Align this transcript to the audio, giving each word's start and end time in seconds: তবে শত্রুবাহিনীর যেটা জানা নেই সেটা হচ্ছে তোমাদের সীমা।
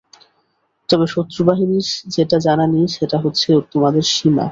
তবে 0.89 1.05
শত্রুবাহিনীর 1.07 1.85
যেটা 2.07 2.37
জানা 2.45 2.65
নেই 2.73 2.85
সেটা 2.95 3.17
হচ্ছে 3.23 3.49
তোমাদের 3.71 4.03
সীমা। 4.13 4.45